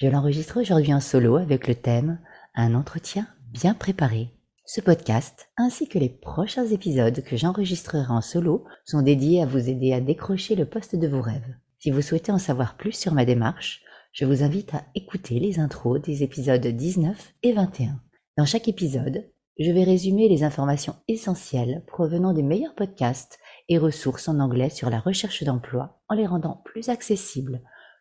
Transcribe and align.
Je 0.00 0.08
l'enregistre 0.08 0.58
aujourd'hui 0.58 0.94
en 0.94 1.00
solo 1.00 1.36
avec 1.36 1.68
le 1.68 1.74
thème 1.74 2.20
Un 2.54 2.74
entretien 2.74 3.26
bien 3.52 3.74
préparé. 3.74 4.30
Ce 4.64 4.80
podcast, 4.80 5.50
ainsi 5.58 5.88
que 5.88 5.98
les 5.98 6.08
prochains 6.08 6.64
épisodes 6.64 7.22
que 7.22 7.36
j'enregistrerai 7.36 8.10
en 8.10 8.22
solo, 8.22 8.64
sont 8.86 9.02
dédiés 9.02 9.42
à 9.42 9.46
vous 9.46 9.68
aider 9.68 9.92
à 9.92 10.00
décrocher 10.00 10.54
le 10.54 10.64
poste 10.64 10.96
de 10.96 11.06
vos 11.06 11.20
rêves. 11.20 11.54
Si 11.80 11.90
vous 11.90 12.00
souhaitez 12.00 12.32
en 12.32 12.38
savoir 12.38 12.78
plus 12.78 12.92
sur 12.92 13.12
ma 13.12 13.26
démarche, 13.26 13.82
je 14.12 14.24
vous 14.24 14.42
invite 14.42 14.72
à 14.72 14.86
écouter 14.94 15.38
les 15.38 15.60
intros 15.60 16.00
des 16.00 16.22
épisodes 16.22 16.66
19 16.66 17.34
et 17.42 17.52
21. 17.52 18.00
Dans 18.38 18.46
chaque 18.46 18.68
épisode, 18.68 19.30
je 19.58 19.70
vais 19.70 19.84
résumer 19.84 20.30
les 20.30 20.44
informations 20.44 20.96
essentielles 21.08 21.84
provenant 21.86 22.32
des 22.32 22.42
meilleurs 22.42 22.74
podcasts 22.74 23.38
et 23.68 23.76
ressources 23.76 24.28
en 24.28 24.40
anglais 24.40 24.70
sur 24.70 24.88
la 24.88 24.98
recherche 24.98 25.44
d'emploi 25.44 26.00
en 26.08 26.14
les 26.14 26.26
rendant 26.26 26.62
plus 26.64 26.88
accessibles 26.88 27.60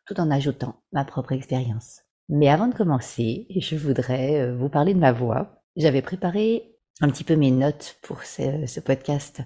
tout 0.10 0.20
en 0.20 0.32
ajoutant 0.32 0.76
ma 0.92 1.06
propre 1.06 1.34
expérience. 1.34 2.02
Mais 2.30 2.50
avant 2.50 2.68
de 2.68 2.74
commencer, 2.74 3.46
je 3.56 3.76
voudrais 3.76 4.42
euh, 4.42 4.56
vous 4.56 4.70
parler 4.70 4.96
de 4.96 5.00
ma 5.00 5.12
voix. 5.12 5.62
J'avais 5.76 6.02
préparé 6.02 6.76
un 7.00 7.10
petit 7.10 7.24
peu 7.24 7.36
mes 7.36 7.52
notes 7.52 7.98
pour 8.02 8.24
ce, 8.24 8.80
podcast 8.80 9.42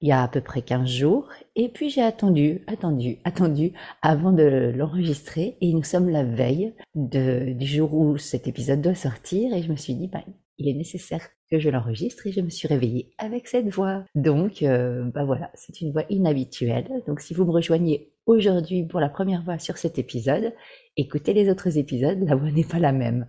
il 0.00 0.08
y 0.08 0.12
a 0.12 0.22
à 0.22 0.28
peu 0.28 0.40
près 0.40 0.62
15 0.62 0.88
jours. 0.88 1.28
Et 1.56 1.68
puis 1.68 1.90
j'ai 1.90 2.02
attendu, 2.02 2.62
attendu, 2.68 3.18
attendu 3.24 3.72
avant 4.00 4.30
de 4.30 4.72
l'enregistrer. 4.76 5.58
Et 5.60 5.72
nous 5.72 5.82
sommes 5.82 6.08
la 6.08 6.22
veille 6.22 6.74
du 6.94 7.66
jour 7.66 7.92
où 7.94 8.18
cet 8.18 8.46
épisode 8.46 8.80
doit 8.80 8.94
sortir. 8.94 9.52
Et 9.52 9.62
je 9.64 9.70
me 9.70 9.76
suis 9.76 9.94
dit, 9.94 10.06
bah, 10.06 10.22
il 10.58 10.68
est 10.68 10.78
nécessaire 10.78 11.28
que 11.50 11.58
je 11.58 11.70
l'enregistre 11.70 12.26
et 12.26 12.32
je 12.32 12.40
me 12.40 12.50
suis 12.50 12.68
réveillée 12.68 13.10
avec 13.18 13.48
cette 13.48 13.68
voix. 13.68 14.04
Donc, 14.14 14.62
euh, 14.62 15.04
bah 15.04 15.24
voilà, 15.24 15.50
c'est 15.54 15.80
une 15.80 15.92
voix 15.92 16.04
inhabituelle. 16.10 16.88
Donc, 17.06 17.20
si 17.20 17.34
vous 17.34 17.44
me 17.44 17.50
rejoignez 17.50 18.12
aujourd'hui 18.26 18.84
pour 18.84 19.00
la 19.00 19.08
première 19.08 19.44
fois 19.44 19.58
sur 19.58 19.78
cet 19.78 19.98
épisode, 19.98 20.52
écoutez 20.96 21.32
les 21.32 21.48
autres 21.48 21.78
épisodes, 21.78 22.18
la 22.22 22.34
voix 22.34 22.50
n'est 22.50 22.64
pas 22.64 22.78
la 22.78 22.92
même. 22.92 23.26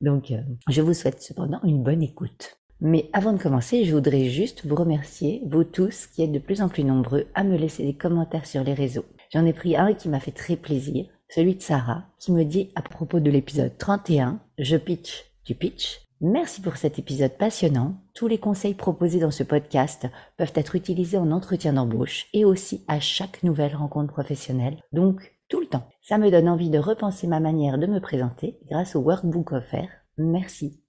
Donc, 0.00 0.30
euh, 0.30 0.40
je 0.68 0.82
vous 0.82 0.94
souhaite 0.94 1.22
cependant 1.22 1.60
une 1.64 1.82
bonne 1.82 2.02
écoute. 2.02 2.56
Mais 2.80 3.10
avant 3.12 3.34
de 3.34 3.42
commencer, 3.42 3.84
je 3.84 3.94
voudrais 3.94 4.24
juste 4.24 4.66
vous 4.66 4.74
remercier, 4.74 5.42
vous 5.46 5.64
tous 5.64 6.06
qui 6.06 6.22
êtes 6.22 6.32
de 6.32 6.38
plus 6.38 6.62
en 6.62 6.68
plus 6.70 6.84
nombreux 6.84 7.26
à 7.34 7.44
me 7.44 7.56
laisser 7.56 7.84
des 7.84 7.94
commentaires 7.94 8.46
sur 8.46 8.64
les 8.64 8.72
réseaux. 8.72 9.04
J'en 9.32 9.44
ai 9.44 9.52
pris 9.52 9.76
un 9.76 9.92
qui 9.92 10.08
m'a 10.08 10.18
fait 10.18 10.32
très 10.32 10.56
plaisir, 10.56 11.06
celui 11.28 11.54
de 11.54 11.62
Sarah, 11.62 12.04
qui 12.18 12.32
me 12.32 12.42
dit 12.42 12.70
à 12.74 12.82
propos 12.82 13.20
de 13.20 13.30
l'épisode 13.30 13.76
31, 13.76 14.40
je 14.58 14.76
pitch, 14.76 15.26
tu 15.44 15.54
pitch, 15.54 16.00
Merci 16.22 16.60
pour 16.60 16.76
cet 16.76 16.98
épisode 16.98 17.38
passionnant. 17.38 17.94
Tous 18.12 18.28
les 18.28 18.36
conseils 18.36 18.74
proposés 18.74 19.20
dans 19.20 19.30
ce 19.30 19.42
podcast 19.42 20.06
peuvent 20.36 20.52
être 20.54 20.74
utilisés 20.74 21.16
en 21.16 21.30
entretien 21.30 21.72
d'embauche 21.72 22.26
et 22.34 22.44
aussi 22.44 22.84
à 22.88 23.00
chaque 23.00 23.42
nouvelle 23.42 23.74
rencontre 23.74 24.12
professionnelle, 24.12 24.82
donc 24.92 25.32
tout 25.48 25.60
le 25.60 25.66
temps. 25.66 25.88
Ça 26.02 26.18
me 26.18 26.30
donne 26.30 26.50
envie 26.50 26.68
de 26.68 26.78
repenser 26.78 27.26
ma 27.26 27.40
manière 27.40 27.78
de 27.78 27.86
me 27.86 28.00
présenter 28.00 28.58
grâce 28.68 28.96
au 28.96 29.00
workbook 29.00 29.52
offert. 29.52 29.88
Merci. 30.18 30.84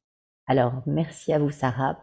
Alors, 0.47 0.83
merci 0.85 1.31
à 1.31 1.39
vous 1.39 1.49
Sarah 1.49 1.97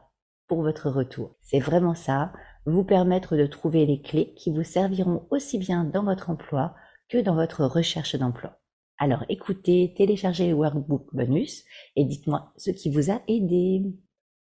pour 0.46 0.62
votre 0.62 0.88
retour. 0.88 1.36
C'est 1.42 1.60
vraiment 1.60 1.94
ça, 1.94 2.32
vous 2.64 2.82
permettre 2.82 3.36
de 3.36 3.44
trouver 3.44 3.84
les 3.84 4.00
clés 4.00 4.32
qui 4.36 4.50
vous 4.50 4.64
serviront 4.64 5.26
aussi 5.30 5.58
bien 5.58 5.84
dans 5.84 6.02
votre 6.02 6.30
emploi 6.30 6.74
que 7.10 7.18
dans 7.18 7.34
votre 7.34 7.66
recherche 7.66 8.16
d'emploi. 8.16 8.58
Alors 8.98 9.24
écoutez, 9.28 9.94
téléchargez 9.96 10.48
le 10.48 10.54
workbook 10.54 11.06
bonus 11.12 11.64
et 11.94 12.04
dites-moi 12.04 12.52
ce 12.56 12.72
qui 12.72 12.90
vous 12.90 13.12
a 13.12 13.22
aidé. 13.28 13.82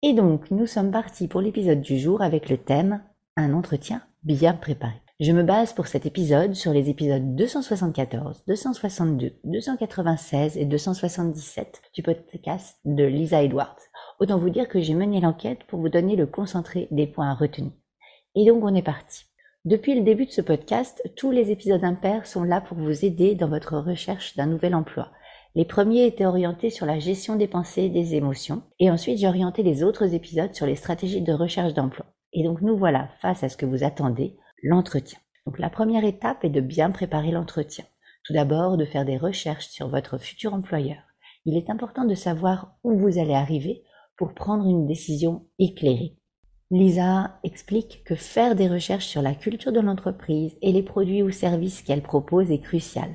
Et 0.03 0.13
donc, 0.13 0.51
nous 0.51 0.67
sommes 0.67 0.91
partis 0.91 1.27
pour 1.27 1.41
l'épisode 1.41 1.81
du 1.81 1.97
jour 1.97 2.21
avec 2.21 2.49
le 2.49 2.57
thème 2.57 3.03
Un 3.35 3.53
entretien 3.53 4.03
bien 4.21 4.53
préparé. 4.53 5.01
Je 5.19 5.31
me 5.31 5.43
base 5.43 5.73
pour 5.73 5.87
cet 5.87 6.05
épisode 6.05 6.53
sur 6.53 6.71
les 6.73 6.89
épisodes 6.89 7.35
274, 7.35 8.43
262, 8.47 9.33
296 9.43 10.57
et 10.57 10.65
277 10.65 11.81
du 11.95 12.03
podcast 12.03 12.77
de 12.85 13.03
Lisa 13.05 13.41
Edwards. 13.41 13.79
Autant 14.19 14.37
vous 14.37 14.49
dire 14.49 14.67
que 14.67 14.81
j'ai 14.81 14.93
mené 14.93 15.19
l'enquête 15.19 15.63
pour 15.67 15.79
vous 15.79 15.89
donner 15.89 16.15
le 16.15 16.27
concentré 16.27 16.87
des 16.91 17.07
points 17.07 17.29
à 17.29 17.35
retenir. 17.35 17.71
Et 18.35 18.45
donc 18.45 18.63
on 18.63 18.75
est 18.75 18.83
parti. 18.83 19.25
Depuis 19.65 19.95
le 19.95 20.01
début 20.01 20.25
de 20.25 20.31
ce 20.31 20.41
podcast, 20.41 21.01
tous 21.15 21.31
les 21.31 21.49
épisodes 21.49 21.85
impairs 21.85 22.25
sont 22.25 22.43
là 22.43 22.59
pour 22.59 22.77
vous 22.77 23.05
aider 23.05 23.33
dans 23.33 23.47
votre 23.47 23.77
recherche 23.77 24.35
d'un 24.35 24.45
nouvel 24.45 24.75
emploi. 24.75 25.09
Les 25.55 25.63
premiers 25.63 26.05
étaient 26.05 26.25
orientés 26.25 26.69
sur 26.69 26.85
la 26.85 26.99
gestion 26.99 27.37
des 27.37 27.47
pensées 27.47 27.83
et 27.83 27.89
des 27.89 28.15
émotions, 28.15 28.63
et 28.79 28.91
ensuite 28.91 29.19
j'ai 29.19 29.27
orienté 29.27 29.63
les 29.63 29.81
autres 29.81 30.13
épisodes 30.13 30.53
sur 30.53 30.65
les 30.65 30.75
stratégies 30.75 31.21
de 31.21 31.31
recherche 31.31 31.73
d'emploi. 31.73 32.07
Et 32.33 32.43
donc 32.43 32.59
nous 32.59 32.75
voilà 32.75 33.07
face 33.21 33.41
à 33.41 33.47
ce 33.47 33.55
que 33.55 33.65
vous 33.65 33.85
attendez, 33.85 34.35
l'entretien. 34.63 35.19
Donc 35.45 35.57
la 35.59 35.69
première 35.69 36.03
étape 36.03 36.43
est 36.43 36.49
de 36.49 36.59
bien 36.59 36.91
préparer 36.91 37.31
l'entretien. 37.31 37.85
Tout 38.25 38.33
d'abord, 38.33 38.75
de 38.75 38.83
faire 38.83 39.05
des 39.05 39.17
recherches 39.17 39.69
sur 39.69 39.87
votre 39.87 40.17
futur 40.17 40.53
employeur. 40.53 41.03
Il 41.45 41.55
est 41.55 41.69
important 41.69 42.03
de 42.03 42.15
savoir 42.15 42.75
où 42.83 42.97
vous 42.97 43.17
allez 43.17 43.33
arriver 43.33 43.83
pour 44.17 44.33
prendre 44.33 44.67
une 44.67 44.87
décision 44.87 45.47
éclairée. 45.57 46.17
Lisa 46.73 47.37
explique 47.43 48.03
que 48.03 48.15
faire 48.15 48.55
des 48.55 48.67
recherches 48.67 49.05
sur 49.05 49.21
la 49.21 49.35
culture 49.35 49.71
de 49.71 49.79
l'entreprise 49.79 50.55
et 50.63 50.71
les 50.71 50.81
produits 50.81 51.21
ou 51.21 51.29
services 51.29 51.83
qu'elle 51.83 52.01
propose 52.01 52.49
est 52.49 52.61
crucial. 52.61 53.09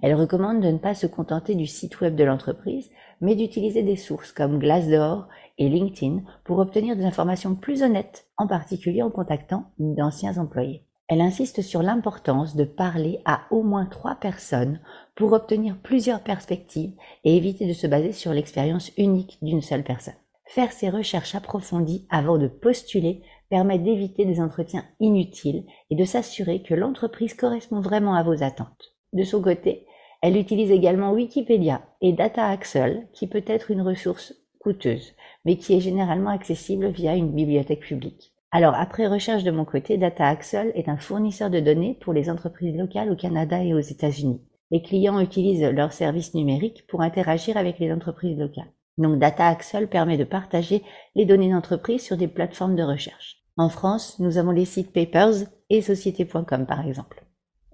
Elle 0.00 0.14
recommande 0.14 0.62
de 0.62 0.68
ne 0.68 0.78
pas 0.78 0.94
se 0.94 1.06
contenter 1.06 1.54
du 1.54 1.66
site 1.66 2.00
web 2.00 2.16
de 2.16 2.24
l'entreprise, 2.24 2.88
mais 3.20 3.34
d'utiliser 3.34 3.82
des 3.82 3.96
sources 3.96 4.32
comme 4.32 4.58
Glassdoor 4.58 5.28
et 5.58 5.68
LinkedIn 5.68 6.22
pour 6.44 6.58
obtenir 6.58 6.96
des 6.96 7.04
informations 7.04 7.54
plus 7.54 7.82
honnêtes, 7.82 8.28
en 8.38 8.46
particulier 8.46 9.02
en 9.02 9.10
contactant 9.10 9.66
d'anciens 9.78 10.38
employés. 10.38 10.86
Elle 11.06 11.20
insiste 11.20 11.60
sur 11.60 11.82
l'importance 11.82 12.56
de 12.56 12.64
parler 12.64 13.20
à 13.26 13.42
au 13.50 13.62
moins 13.62 13.84
trois 13.84 14.14
personnes 14.14 14.80
pour 15.16 15.34
obtenir 15.34 15.76
plusieurs 15.82 16.22
perspectives 16.22 16.94
et 17.24 17.36
éviter 17.36 17.68
de 17.68 17.74
se 17.74 17.86
baser 17.86 18.12
sur 18.12 18.32
l'expérience 18.32 18.90
unique 18.96 19.36
d'une 19.42 19.60
seule 19.60 19.84
personne. 19.84 20.14
Faire 20.46 20.72
ces 20.72 20.90
recherches 20.90 21.34
approfondies 21.34 22.06
avant 22.10 22.36
de 22.36 22.48
postuler 22.48 23.22
permet 23.48 23.78
d'éviter 23.78 24.24
des 24.24 24.40
entretiens 24.40 24.84
inutiles 25.00 25.64
et 25.90 25.96
de 25.96 26.04
s'assurer 26.04 26.62
que 26.62 26.74
l'entreprise 26.74 27.34
correspond 27.34 27.80
vraiment 27.80 28.14
à 28.14 28.22
vos 28.22 28.42
attentes. 28.42 28.94
De 29.12 29.24
son 29.24 29.40
côté, 29.40 29.86
elle 30.22 30.36
utilise 30.36 30.70
également 30.70 31.12
Wikipédia 31.12 31.82
et 32.00 32.12
Data 32.12 32.46
Axel, 32.46 33.08
qui 33.12 33.26
peut 33.26 33.44
être 33.46 33.70
une 33.70 33.82
ressource 33.82 34.34
coûteuse, 34.60 35.14
mais 35.44 35.56
qui 35.56 35.74
est 35.74 35.80
généralement 35.80 36.30
accessible 36.30 36.88
via 36.88 37.16
une 37.16 37.32
bibliothèque 37.32 37.80
publique. 37.80 38.32
Alors, 38.52 38.74
après 38.74 39.06
recherche 39.06 39.44
de 39.44 39.50
mon 39.50 39.64
côté, 39.64 39.96
Data 39.96 40.28
Axel 40.28 40.70
est 40.74 40.88
un 40.88 40.98
fournisseur 40.98 41.50
de 41.50 41.58
données 41.58 41.98
pour 42.00 42.12
les 42.12 42.30
entreprises 42.30 42.76
locales 42.76 43.10
au 43.10 43.16
Canada 43.16 43.64
et 43.64 43.74
aux 43.74 43.80
États-Unis. 43.80 44.42
Les 44.70 44.82
clients 44.82 45.18
utilisent 45.20 45.64
leurs 45.64 45.92
services 45.92 46.34
numériques 46.34 46.86
pour 46.86 47.00
interagir 47.00 47.56
avec 47.56 47.78
les 47.78 47.92
entreprises 47.92 48.38
locales. 48.38 48.70
Donc 48.98 49.18
Data 49.18 49.46
Axel 49.46 49.88
permet 49.88 50.18
de 50.18 50.24
partager 50.24 50.82
les 51.14 51.24
données 51.24 51.50
d'entreprise 51.50 52.02
sur 52.02 52.16
des 52.16 52.28
plateformes 52.28 52.76
de 52.76 52.82
recherche. 52.82 53.38
En 53.56 53.68
France, 53.68 54.18
nous 54.18 54.38
avons 54.38 54.50
les 54.50 54.64
sites 54.64 54.92
Papers 54.92 55.46
et 55.70 55.82
Société.com 55.82 56.66
par 56.66 56.86
exemple. 56.86 57.24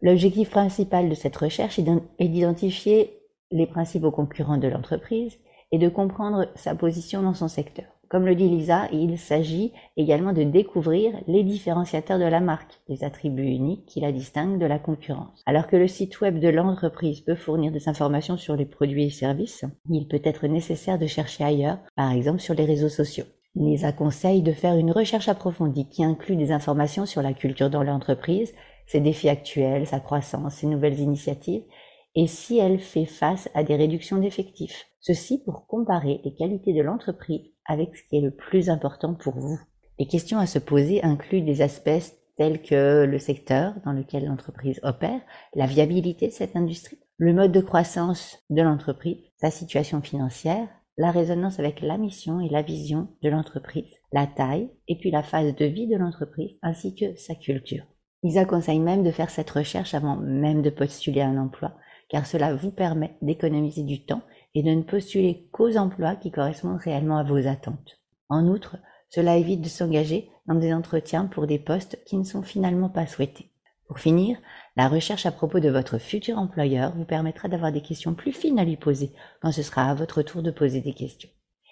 L'objectif 0.00 0.50
principal 0.50 1.08
de 1.08 1.14
cette 1.14 1.36
recherche 1.36 1.78
est 1.78 2.28
d'identifier 2.28 3.20
les 3.50 3.66
principaux 3.66 4.12
concurrents 4.12 4.58
de 4.58 4.68
l'entreprise 4.68 5.38
et 5.72 5.78
de 5.78 5.88
comprendre 5.88 6.46
sa 6.54 6.74
position 6.74 7.22
dans 7.22 7.34
son 7.34 7.48
secteur. 7.48 7.97
Comme 8.08 8.24
le 8.24 8.34
dit 8.34 8.48
Lisa, 8.48 8.88
il 8.90 9.18
s'agit 9.18 9.72
également 9.98 10.32
de 10.32 10.42
découvrir 10.42 11.12
les 11.26 11.42
différenciateurs 11.42 12.18
de 12.18 12.24
la 12.24 12.40
marque, 12.40 12.80
les 12.88 13.04
attributs 13.04 13.42
uniques 13.42 13.84
qui 13.84 14.00
la 14.00 14.12
distinguent 14.12 14.58
de 14.58 14.64
la 14.64 14.78
concurrence. 14.78 15.42
Alors 15.44 15.66
que 15.66 15.76
le 15.76 15.88
site 15.88 16.20
web 16.22 16.38
de 16.38 16.48
l'entreprise 16.48 17.20
peut 17.20 17.34
fournir 17.34 17.70
des 17.70 17.86
informations 17.86 18.38
sur 18.38 18.56
les 18.56 18.64
produits 18.64 19.04
et 19.04 19.10
services, 19.10 19.66
il 19.90 20.08
peut 20.08 20.22
être 20.24 20.46
nécessaire 20.46 20.98
de 20.98 21.06
chercher 21.06 21.44
ailleurs, 21.44 21.78
par 21.96 22.12
exemple 22.12 22.40
sur 22.40 22.54
les 22.54 22.64
réseaux 22.64 22.88
sociaux. 22.88 23.26
Lisa 23.54 23.92
conseille 23.92 24.42
de 24.42 24.52
faire 24.52 24.76
une 24.76 24.92
recherche 24.92 25.28
approfondie 25.28 25.88
qui 25.88 26.02
inclut 26.02 26.36
des 26.36 26.52
informations 26.52 27.04
sur 27.04 27.20
la 27.20 27.34
culture 27.34 27.68
dans 27.68 27.82
l'entreprise, 27.82 28.54
ses 28.86 29.00
défis 29.00 29.28
actuels, 29.28 29.86
sa 29.86 30.00
croissance, 30.00 30.54
ses 30.54 30.66
nouvelles 30.66 31.00
initiatives, 31.00 31.64
et 32.20 32.26
si 32.26 32.58
elle 32.58 32.80
fait 32.80 33.06
face 33.06 33.48
à 33.54 33.62
des 33.62 33.76
réductions 33.76 34.18
d'effectifs. 34.18 34.86
Ceci 34.98 35.40
pour 35.44 35.68
comparer 35.68 36.20
les 36.24 36.34
qualités 36.34 36.72
de 36.72 36.82
l'entreprise 36.82 37.46
avec 37.64 37.96
ce 37.96 38.02
qui 38.08 38.16
est 38.16 38.20
le 38.20 38.34
plus 38.34 38.70
important 38.70 39.14
pour 39.14 39.34
vous. 39.38 39.56
Les 40.00 40.08
questions 40.08 40.40
à 40.40 40.46
se 40.46 40.58
poser 40.58 41.00
incluent 41.04 41.42
des 41.42 41.62
aspects 41.62 42.16
tels 42.36 42.60
que 42.60 43.04
le 43.04 43.18
secteur 43.20 43.74
dans 43.84 43.92
lequel 43.92 44.26
l'entreprise 44.26 44.80
opère, 44.82 45.20
la 45.54 45.66
viabilité 45.66 46.26
de 46.26 46.32
cette 46.32 46.56
industrie, 46.56 46.98
le 47.18 47.32
mode 47.32 47.52
de 47.52 47.60
croissance 47.60 48.42
de 48.50 48.62
l'entreprise, 48.62 49.18
sa 49.36 49.52
situation 49.52 50.02
financière, 50.02 50.66
la 50.96 51.12
résonance 51.12 51.60
avec 51.60 51.80
la 51.82 51.98
mission 51.98 52.40
et 52.40 52.48
la 52.48 52.62
vision 52.62 53.06
de 53.22 53.28
l'entreprise, 53.28 53.94
la 54.12 54.26
taille 54.26 54.70
et 54.88 54.98
puis 54.98 55.12
la 55.12 55.22
phase 55.22 55.54
de 55.54 55.64
vie 55.66 55.86
de 55.86 55.96
l'entreprise 55.96 56.56
ainsi 56.62 56.96
que 56.96 57.14
sa 57.14 57.36
culture. 57.36 57.84
Lisa 58.24 58.44
conseille 58.44 58.80
même 58.80 59.04
de 59.04 59.12
faire 59.12 59.30
cette 59.30 59.50
recherche 59.50 59.94
avant 59.94 60.16
même 60.16 60.62
de 60.62 60.70
postuler 60.70 61.20
un 61.20 61.38
emploi, 61.38 61.76
car 62.08 62.26
cela 62.26 62.54
vous 62.54 62.70
permet 62.70 63.16
d'économiser 63.22 63.82
du 63.82 64.04
temps 64.04 64.22
et 64.54 64.62
de 64.62 64.70
ne 64.70 64.82
postuler 64.82 65.48
qu'aux 65.52 65.76
emplois 65.76 66.16
qui 66.16 66.30
correspondent 66.30 66.80
réellement 66.80 67.18
à 67.18 67.24
vos 67.24 67.46
attentes. 67.46 67.98
En 68.28 68.46
outre, 68.46 68.76
cela 69.10 69.36
évite 69.36 69.62
de 69.62 69.68
s'engager 69.68 70.30
dans 70.46 70.54
des 70.54 70.72
entretiens 70.72 71.26
pour 71.26 71.46
des 71.46 71.58
postes 71.58 71.98
qui 72.06 72.16
ne 72.16 72.24
sont 72.24 72.42
finalement 72.42 72.88
pas 72.88 73.06
souhaités. 73.06 73.50
Pour 73.86 74.00
finir, 74.00 74.36
la 74.76 74.88
recherche 74.88 75.24
à 75.24 75.32
propos 75.32 75.60
de 75.60 75.70
votre 75.70 75.98
futur 75.98 76.38
employeur 76.38 76.94
vous 76.94 77.06
permettra 77.06 77.48
d'avoir 77.48 77.72
des 77.72 77.80
questions 77.80 78.14
plus 78.14 78.32
fines 78.32 78.58
à 78.58 78.64
lui 78.64 78.76
poser 78.76 79.12
quand 79.40 79.50
ce 79.50 79.62
sera 79.62 79.90
à 79.90 79.94
votre 79.94 80.22
tour 80.22 80.42
de 80.42 80.50
poser 80.50 80.82
des 80.82 80.92
questions. 80.92 81.30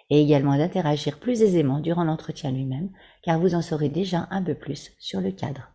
Et 0.08 0.22
également 0.22 0.56
d'interagir 0.56 1.18
plus 1.18 1.42
aisément 1.42 1.80
durant 1.80 2.04
l'entretien 2.04 2.52
lui-même, 2.52 2.90
car 3.22 3.38
vous 3.38 3.54
en 3.54 3.60
saurez 3.60 3.90
déjà 3.90 4.28
un 4.30 4.42
peu 4.42 4.54
plus 4.54 4.92
sur 4.98 5.20
le 5.20 5.30
cadre. 5.30 5.72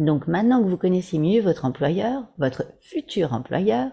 Donc 0.00 0.26
maintenant 0.26 0.62
que 0.62 0.68
vous 0.68 0.78
connaissez 0.78 1.18
mieux 1.18 1.42
votre 1.42 1.66
employeur, 1.66 2.24
votre 2.38 2.64
futur 2.80 3.34
employeur, 3.34 3.90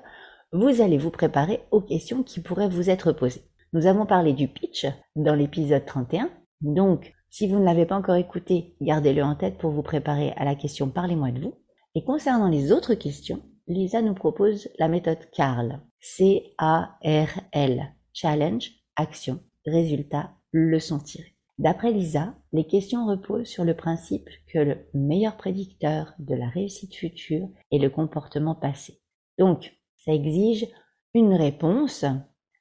vous 0.53 0.81
allez 0.81 0.97
vous 0.97 1.11
préparer 1.11 1.59
aux 1.69 1.81
questions 1.81 2.23
qui 2.23 2.39
pourraient 2.39 2.69
vous 2.69 2.89
être 2.89 3.11
posées. 3.11 3.43
Nous 3.73 3.85
avons 3.85 4.05
parlé 4.05 4.31
du 4.31 4.47
pitch 4.47 4.87
dans 5.17 5.35
l'épisode 5.35 5.85
31, 5.85 6.29
donc 6.61 7.13
si 7.29 7.47
vous 7.47 7.59
ne 7.59 7.65
l'avez 7.65 7.85
pas 7.85 7.97
encore 7.97 8.15
écouté, 8.15 8.77
gardez-le 8.79 9.21
en 9.21 9.35
tête 9.35 9.57
pour 9.57 9.71
vous 9.71 9.83
préparer 9.83 10.31
à 10.37 10.45
la 10.45 10.55
question 10.55 10.89
Parlez-moi 10.89 11.31
de 11.31 11.41
vous. 11.41 11.55
Et 11.93 12.05
concernant 12.05 12.47
les 12.47 12.71
autres 12.71 12.93
questions, 12.93 13.41
Lisa 13.67 14.01
nous 14.01 14.13
propose 14.13 14.69
la 14.79 14.87
méthode 14.87 15.29
CARL. 15.33 15.81
C-A-R-L. 15.99 17.93
Challenge, 18.13 18.71
action, 18.95 19.39
résultat, 19.65 20.31
leçon 20.53 20.99
tirée. 20.99 21.36
D'après 21.59 21.91
Lisa, 21.91 22.35
les 22.53 22.67
questions 22.67 23.07
reposent 23.07 23.47
sur 23.47 23.63
le 23.63 23.75
principe 23.75 24.29
que 24.53 24.59
le 24.59 24.77
meilleur 24.93 25.37
prédicteur 25.37 26.13
de 26.19 26.35
la 26.35 26.49
réussite 26.49 26.95
future 26.95 27.49
est 27.71 27.79
le 27.79 27.89
comportement 27.89 28.53
passé. 28.53 29.01
Donc, 29.39 29.75
ça 29.97 30.13
exige 30.13 30.67
une 31.15 31.33
réponse 31.33 32.05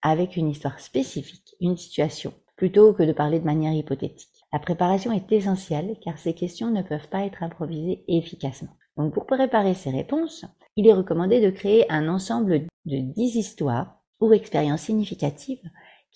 avec 0.00 0.37
une 0.37 0.48
histoire 0.48 0.81
spécifique, 0.81 1.56
une 1.60 1.76
situation, 1.76 2.32
plutôt 2.56 2.94
que 2.94 3.02
de 3.02 3.12
parler 3.12 3.38
de 3.38 3.44
manière 3.44 3.75
hypothétique. 3.75 4.31
La 4.50 4.58
préparation 4.58 5.12
est 5.12 5.31
essentielle 5.31 5.98
car 6.02 6.19
ces 6.19 6.32
questions 6.32 6.70
ne 6.70 6.82
peuvent 6.82 7.08
pas 7.08 7.26
être 7.26 7.43
improvisées 7.43 8.04
efficacement. 8.08 8.72
Donc 8.96 9.12
pour 9.12 9.26
préparer 9.26 9.75
ces 9.75 9.90
réponses, 9.90 10.46
il 10.76 10.87
est 10.87 10.94
recommandé 10.94 11.40
de 11.40 11.50
créer 11.50 11.90
un 11.93 12.08
ensemble 12.08 12.66
de 12.87 12.98
10 12.98 13.37
histoires 13.37 14.00
ou 14.20 14.32
expériences 14.32 14.82
significatives 14.82 15.62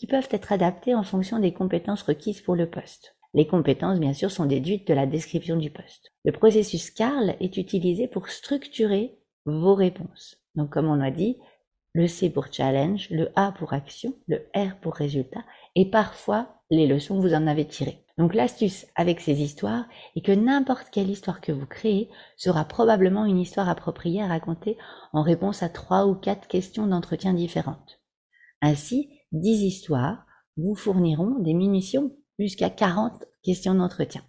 qui 0.01 0.07
peuvent 0.07 0.29
être 0.31 0.51
adaptées 0.51 0.95
en 0.95 1.03
fonction 1.03 1.39
des 1.39 1.53
compétences 1.53 2.01
requises 2.01 2.41
pour 2.41 2.57
le 2.57 2.71
poste. 2.71 3.17
Les 3.35 3.47
compétences, 3.47 4.01
bien 4.01 4.15
sûr, 4.15 4.31
sont 4.31 4.47
déduites 4.47 4.89
de 4.89 4.95
la 4.95 5.05
description 5.05 5.57
du 5.57 5.69
poste. 5.69 6.11
Le 6.25 6.33
processus 6.33 6.91
CARL 6.91 7.37
est 7.39 7.59
utilisé 7.59 8.09
pour 8.09 8.31
structurer 8.31 9.19
vos 9.45 9.75
réponses. 9.75 10.39
Donc, 10.55 10.71
comme 10.71 10.89
on 10.89 11.03
a 11.03 11.11
dit, 11.11 11.37
le 11.93 12.07
C 12.07 12.31
pour 12.31 12.51
challenge, 12.51 13.11
le 13.11 13.29
A 13.37 13.53
pour 13.53 13.75
action, 13.75 14.15
le 14.27 14.49
R 14.57 14.81
pour 14.81 14.95
résultat, 14.95 15.45
et 15.75 15.91
parfois 15.91 16.49
les 16.71 16.87
leçons 16.87 17.17
que 17.17 17.29
vous 17.29 17.35
en 17.35 17.47
avez 17.47 17.67
tirées. 17.67 18.03
Donc 18.17 18.33
l'astuce 18.33 18.87
avec 18.95 19.21
ces 19.21 19.43
histoires 19.43 19.85
est 20.17 20.25
que 20.25 20.33
n'importe 20.33 20.89
quelle 20.91 21.11
histoire 21.11 21.43
que 21.43 21.53
vous 21.53 21.67
créez 21.67 22.09
sera 22.39 22.65
probablement 22.65 23.27
une 23.27 23.39
histoire 23.39 23.69
appropriée 23.69 24.23
à 24.23 24.29
raconter 24.29 24.79
en 25.13 25.23
réponse 25.23 25.63
à 25.63 25.69
trois 25.69 26.07
ou 26.07 26.15
quatre 26.15 26.49
questions 26.49 26.87
d'entretien 26.87 27.35
différentes. 27.35 28.01
Ainsi, 28.63 29.20
dix 29.33 29.63
histoires 29.63 30.27
vous 30.57 30.75
fourniront 30.75 31.39
des 31.39 31.55
munitions 31.55 32.13
jusqu'à 32.39 32.71
40 32.71 33.25
questions 33.43 33.75
d'entretien. 33.75 34.23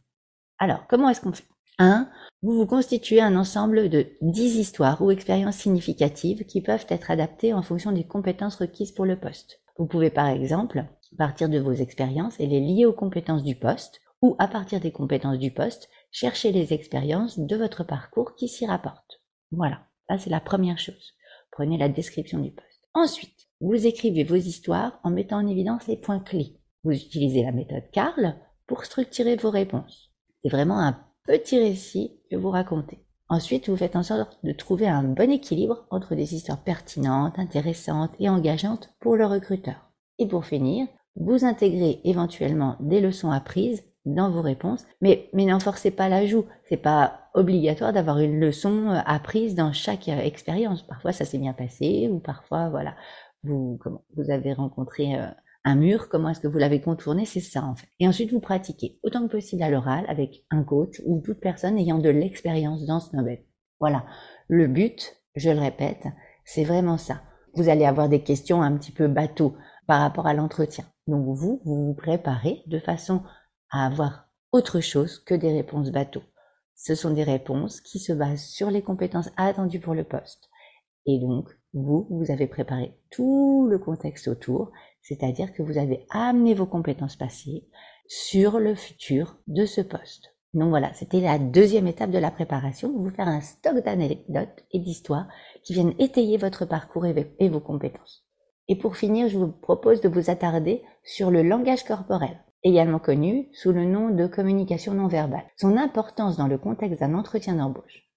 Alors, 0.60 0.86
comment 0.88 1.10
est-ce 1.10 1.22
qu'on 1.22 1.34
fait? 1.34 1.46
1. 1.80 2.10
Vous 2.44 2.54
vous 2.54 2.68
constituez 2.68 3.22
un 3.22 3.36
ensemble 3.36 3.90
de 3.90 4.08
10 4.22 4.58
histoires 4.58 5.02
ou 5.02 5.10
expériences 5.10 5.56
significatives 5.56 6.46
qui 6.46 6.62
peuvent 6.62 6.86
être 6.90 7.10
adaptées 7.10 7.54
en 7.54 7.64
fonction 7.64 7.92
des 7.92 8.04
compétences 8.04 8.58
requises 8.58 8.92
pour 8.92 9.06
le 9.06 9.20
poste. 9.20 9.62
Vous 9.78 9.88
pouvez 9.88 10.12
par 10.12 10.28
exemple 10.28 10.86
partir 11.18 11.50
de 11.50 11.60
vos 11.60 11.74
expériences 11.74 12.40
et 12.40 12.46
les 12.46 12.60
lier 12.60 12.86
aux 12.86 12.94
compétences 12.94 13.44
du 13.44 13.56
poste, 13.56 14.02
ou 14.22 14.36
à 14.38 14.48
partir 14.48 14.80
des 14.80 14.92
compétences 14.92 15.40
du 15.40 15.52
poste, 15.52 15.90
chercher 16.12 16.52
les 16.52 16.74
expériences 16.74 17.40
de 17.40 17.56
votre 17.56 17.84
parcours 17.84 18.36
qui 18.36 18.48
s'y 18.48 18.66
rapportent. 18.66 19.22
Voilà, 19.52 19.88
ça 20.08 20.20
c'est 20.20 20.30
la 20.30 20.40
première 20.40 20.78
chose. 20.78 21.14
Prenez 21.52 21.78
la 21.78 21.90
description 21.90 22.40
du 22.40 22.52
poste. 22.52 22.88
Ensuite, 22.94 23.41
vous 23.62 23.86
écrivez 23.86 24.24
vos 24.24 24.36
histoires 24.36 25.00
en 25.04 25.12
mettant 25.12 25.38
en 25.38 25.48
évidence 25.48 25.88
les 25.88 25.96
points 25.96 26.20
clés. 26.20 26.58
Vous 26.84 26.94
utilisez 26.94 27.44
la 27.44 27.52
méthode 27.52 27.84
Carl 27.92 28.36
pour 28.66 28.86
structurer 28.86 29.36
vos 29.36 29.52
réponses. 29.52 30.12
C'est 30.44 30.50
vraiment 30.50 30.80
un 30.80 30.98
petit 31.26 31.60
récit 31.60 32.20
que 32.32 32.36
vous 32.36 32.50
racontez. 32.50 33.06
Ensuite, 33.30 33.70
vous 33.70 33.78
faites 33.78 33.96
en 33.96 34.04
sorte 34.04 34.40
de 34.44 34.52
trouver 34.52 34.88
un 34.88 35.04
bon 35.04 35.30
équilibre 35.30 35.86
entre 35.92 36.16
des 36.16 36.34
histoires 36.34 36.64
pertinentes, 36.64 37.38
intéressantes 37.38 38.12
et 38.20 38.30
engageantes 38.30 38.90
pour 39.00 39.16
le 39.16 39.26
recruteur. 39.26 39.92
Et 40.18 40.28
pour 40.28 40.46
finir, 40.46 40.88
vous 41.16 41.46
intégrez 41.46 42.02
éventuellement 42.04 42.78
des 42.80 43.00
leçons 43.00 43.32
apprises 43.32 43.84
dans 44.06 44.32
vos 44.32 44.42
réponses, 44.42 44.86
mais, 45.00 45.30
mais 45.34 45.46
n'en 45.46 45.60
forcez 45.60 45.92
pas 45.92 46.10
l'ajout. 46.10 46.46
C'est 46.68 46.78
pas 46.78 47.30
obligatoire 47.36 47.94
d'avoir 47.94 48.20
une 48.20 48.40
leçon 48.40 48.90
euh, 48.90 49.00
apprise 49.06 49.54
dans 49.54 49.72
chaque 49.74 50.10
euh, 50.10 50.20
expérience. 50.20 50.82
Parfois, 50.82 51.12
ça 51.12 51.24
s'est 51.24 51.38
bien 51.38 51.54
passé, 51.54 52.10
ou 52.12 52.20
parfois, 52.20 52.70
voilà, 52.70 52.96
vous, 53.44 53.78
comment, 53.82 54.04
vous 54.16 54.32
avez 54.32 54.54
rencontré 54.54 55.16
euh, 55.16 55.28
un 55.64 55.76
mur, 55.76 56.10
comment 56.10 56.30
est-ce 56.30 56.40
que 56.40 56.48
vous 56.48 56.58
l'avez 56.58 56.82
contourné, 56.82 57.26
c'est 57.26 57.40
ça 57.40 57.64
en 57.64 57.76
fait. 57.76 57.88
Et 58.00 58.08
ensuite, 58.08 58.32
vous 58.32 58.40
pratiquez 58.40 59.00
autant 59.04 59.28
que 59.28 59.32
possible 59.32 59.64
à 59.64 59.70
l'oral 59.70 60.06
avec 60.08 60.46
un 60.50 60.64
coach 60.64 61.02
ou 61.06 61.22
toute 61.22 61.40
personne 61.40 61.78
ayant 61.78 62.00
de 62.00 62.10
l'expérience 62.10 62.86
dans 62.86 63.00
ce 63.00 63.16
domaine. 63.16 63.44
Voilà. 63.80 64.06
Le 64.48 64.68
but, 64.68 65.16
je 65.36 65.50
le 65.50 65.60
répète, 65.60 66.06
c'est 66.46 66.64
vraiment 66.64 66.98
ça. 66.98 67.22
Vous 67.54 67.70
allez 67.70 67.86
avoir 67.86 68.10
des 68.10 68.24
questions 68.24 68.62
un 68.62 68.76
petit 68.78 68.92
peu 68.92 69.08
bateau 69.08 69.56
par 69.88 70.02
rapport 70.02 70.28
à 70.28 70.34
l'entretien. 70.34 70.86
Donc 71.08 71.26
vous, 71.26 71.62
vous 71.64 71.86
vous 71.88 71.94
préparez 71.94 72.64
de 72.68 72.80
façon 72.80 73.24
à 73.72 73.86
avoir 73.86 74.30
autre 74.52 74.80
chose 74.80 75.20
que 75.20 75.36
des 75.36 75.52
réponses 75.52 75.92
bateau. 75.92 76.22
Ce 76.76 76.96
sont 76.96 77.12
des 77.12 77.24
réponses 77.24 77.82
qui 77.82 78.00
se 78.00 78.14
basent 78.14 78.46
sur 78.46 78.72
les 78.72 78.82
compétences 78.82 79.30
attendues 79.38 79.80
pour 79.80 79.94
le 79.94 80.04
poste. 80.04 80.50
Et 81.06 81.20
donc, 81.20 81.50
vous, 81.74 82.08
vous 82.10 82.32
avez 82.32 82.48
préparé 82.48 82.98
tout 83.10 83.68
le 83.70 83.80
contexte 83.80 84.28
autour, 84.28 84.72
c'est-à-dire 85.02 85.54
que 85.54 85.64
vous 85.64 85.78
avez 85.78 86.06
amené 86.10 86.54
vos 86.54 86.66
compétences 86.66 87.16
passées 87.16 87.68
sur 88.08 88.60
le 88.60 88.76
futur 88.76 89.38
de 89.48 89.66
ce 89.66 89.82
poste. 89.82 90.36
Donc 90.54 90.70
voilà, 90.70 90.94
c'était 90.94 91.22
la 91.22 91.40
deuxième 91.40 91.88
étape 91.88 92.12
de 92.12 92.18
la 92.18 92.30
préparation, 92.30 92.92
vous 92.92 93.10
faire 93.10 93.30
un 93.30 93.40
stock 93.40 93.84
d'anecdotes 93.84 94.66
et 94.72 94.80
d'histoires 94.80 95.28
qui 95.64 95.74
viennent 95.74 95.96
étayer 95.98 96.38
votre 96.38 96.66
parcours 96.66 97.06
et 97.06 97.50
vos 97.50 97.62
compétences. 97.62 98.26
Et 98.68 98.76
pour 98.76 98.98
finir, 98.98 99.30
je 99.30 99.38
vous 99.38 99.48
propose 99.48 100.02
de 100.02 100.10
vous 100.10 100.30
attarder 100.30 100.84
sur 101.04 101.32
le 101.32 101.42
langage 101.42 101.86
corporel, 101.86 102.38
également 102.64 103.00
connu 103.00 103.48
sous 103.54 103.72
le 103.72 103.86
nom 103.86 104.10
de 104.10 104.28
communication 104.28 104.94
non 104.94 105.08
verbale. 105.08 105.46
Son 105.56 105.78
importance 105.78 106.38
dans 106.38 106.48
le 106.48 106.58
contexte 106.58 107.00
d'un 107.00 107.16
entretien 107.16 107.56
d'embauche 107.56 108.10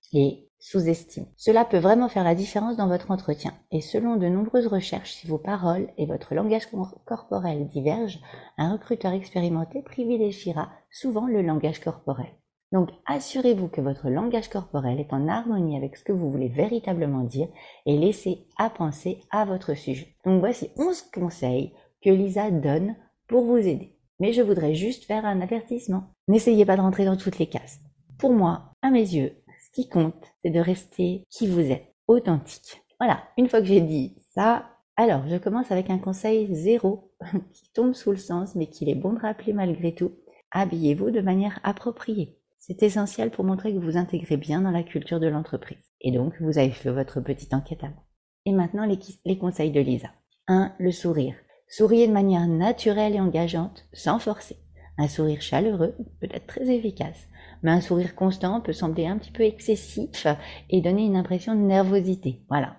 sous-estimée. 0.65 1.29
Cela 1.37 1.67
peut 1.67 1.79
vraiment 1.79 2.09
faire 2.09 2.25
la 2.25 2.35
différence 2.35 2.79
dans 2.79 2.89
votre 2.89 3.11
entretien. 3.11 3.53
Et 3.71 3.83
selon 3.83 4.17
de 4.17 4.29
nombreuses 4.29 4.67
recherches, 4.67 5.13
si 5.13 5.27
vos 5.27 5.37
paroles 5.37 5.89
et 5.99 6.07
votre 6.07 6.35
langage 6.35 6.69
corporel 7.05 7.67
divergent, 7.67 8.19
un 8.57 8.73
recruteur 8.73 9.13
expérimenté 9.13 9.83
privilégiera 9.83 10.71
souvent 10.91 11.27
le 11.27 11.43
langage 11.43 11.81
corporel. 11.81 12.33
Donc 12.73 12.89
assurez-vous 13.05 13.69
que 13.69 13.83
votre 13.83 14.09
langage 14.09 14.49
corporel 14.49 15.01
est 15.01 15.13
en 15.13 15.29
harmonie 15.29 15.77
avec 15.77 15.97
ce 15.99 16.05
que 16.05 16.13
vous 16.13 16.31
voulez 16.31 16.49
véritablement 16.49 17.25
dire 17.25 17.49
et 17.85 17.99
laissez 17.99 18.47
à 18.57 18.71
penser 18.71 19.21
à 19.31 19.45
votre 19.45 19.75
sujet. 19.75 20.17
Donc 20.25 20.41
voici 20.41 20.71
11 20.79 21.03
conseils 21.15 21.75
que 22.03 22.09
Lisa 22.09 22.51
donne 22.51 22.97
pour 23.29 23.45
vous 23.45 23.59
aider. 23.59 23.99
Mais 24.19 24.33
je 24.33 24.41
voudrais 24.41 24.75
juste 24.75 25.05
faire 25.05 25.27
un 25.27 25.43
avertissement. 25.43 26.05
N'essayez 26.27 26.65
pas 26.65 26.77
de 26.77 26.81
rentrer 26.81 27.05
dans 27.05 27.19
toutes 27.19 27.39
les 27.39 27.49
cases. 27.49 27.81
Pour 28.19 28.33
moi, 28.33 28.73
à 28.81 28.91
mes 28.91 29.15
yeux, 29.15 29.35
ce 29.63 29.71
qui 29.71 29.91
compte, 29.91 30.34
c'est 30.45 30.51
de 30.51 30.61
rester 30.61 31.25
qui 31.31 31.47
vous 31.47 31.71
êtes, 31.71 31.95
authentique. 32.07 32.83
Voilà, 33.01 33.23
une 33.39 33.49
fois 33.49 33.61
que 33.61 33.67
j'ai 33.67 33.81
dit 33.81 34.15
ça, 34.35 34.67
alors 34.97 35.27
je 35.27 35.37
commence 35.37 35.73
avec 35.73 35.91
un 35.91 35.99
conseil 35.99 36.55
zéro 36.55 37.13
qui 37.53 37.73
tombe 37.73 37.95
sous 37.95 38.11
le 38.11 38.17
sens 38.17 38.55
mais 38.55 38.67
qu'il 38.67 38.89
est 38.89 38.95
bon 38.95 39.15
de 39.15 39.21
rappeler 39.21 39.53
malgré 39.53 39.95
tout. 39.95 40.13
Habillez-vous 40.51 41.11
de 41.11 41.21
manière 41.21 41.59
appropriée. 41.65 42.39
C'est 42.59 42.83
essentiel 42.83 43.31
pour 43.31 43.45
montrer 43.45 43.75
que 43.75 43.79
vous 43.79 43.97
intégrez 43.97 44.37
bien 44.37 44.63
dans 44.63 44.71
la 44.71 44.85
culture 44.85 45.21
de 45.21 45.27
l'entreprise. 45.27 45.93
Et 46.01 46.13
donc, 46.13 46.33
vous 46.41 46.59
avez 46.59 46.71
fait 46.71 46.91
votre 46.91 47.21
petite 47.21 47.53
enquête 47.53 47.83
avant. 47.83 48.05
Et 48.47 48.53
maintenant, 48.53 48.87
les, 48.87 49.39
conseils 49.39 49.73
de 49.73 49.81
Lisa. 49.81 50.09
1. 50.47 50.73
Le 50.79 50.91
sourire. 50.91 51.35
Souriez 51.69 52.07
de 52.07 52.13
manière 52.13 52.47
naturelle 52.47 53.17
et 53.17 53.21
engageante, 53.21 53.85
sans 53.93 54.19
forcer. 54.19 54.57
Un 54.97 55.09
sourire 55.09 55.43
chaleureux 55.43 55.95
peut 56.21 56.29
être 56.31 56.47
très 56.47 56.75
efficace, 56.75 57.29
mais 57.65 57.73
un 57.73 57.81
sourire 57.81 58.15
constant 58.15 58.61
peut 58.61 58.73
sembler 58.73 59.07
un 59.07 59.19
petit 59.19 59.33
peu 59.33 59.43
excessif 59.43 60.27
et 60.71 60.83
donner 60.83 61.07
une 61.07 61.17
impression 61.17 61.55
de 61.57 61.61
nervosité. 61.61 62.43
Voilà. 62.49 62.77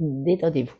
détendez-vous. 0.00 0.76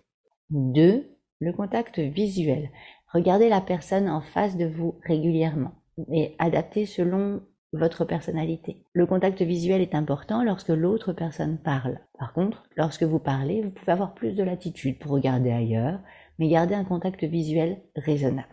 2. 0.50 1.08
Le 1.40 1.52
contact 1.52 2.00
visuel. 2.00 2.70
Regardez 3.14 3.48
la 3.48 3.60
personne 3.60 4.08
en 4.08 4.20
face 4.20 4.56
de 4.56 4.66
vous 4.66 4.98
régulièrement 5.06 5.72
et 6.12 6.34
adaptez 6.38 6.84
selon 6.84 7.40
votre 7.72 8.04
personnalité. 8.04 8.82
Le 8.92 9.06
contact 9.06 9.40
visuel 9.42 9.82
est 9.82 9.94
important 9.94 10.42
lorsque 10.42 10.68
l'autre 10.68 11.12
personne 11.12 11.58
parle. 11.58 12.00
Par 12.18 12.32
contre, 12.32 12.64
lorsque 12.76 13.04
vous 13.04 13.18
parlez, 13.20 13.62
vous 13.62 13.70
pouvez 13.70 13.92
avoir 13.92 14.14
plus 14.14 14.34
de 14.34 14.42
latitude 14.42 14.98
pour 14.98 15.12
regarder 15.12 15.50
ailleurs, 15.50 16.00
mais 16.38 16.48
garder 16.48 16.74
un 16.74 16.84
contact 16.84 17.22
visuel 17.22 17.82
raisonnable. 17.94 18.48